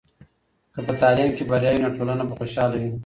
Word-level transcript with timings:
که 0.73 0.79
په 0.87 0.93
تعلیم 1.01 1.29
کې 1.35 1.43
بریا 1.49 1.71
وي، 1.73 1.81
نو 1.83 1.89
ټولنه 1.97 2.23
به 2.27 2.33
خوشحاله 2.39 2.75
وي. 2.81 2.91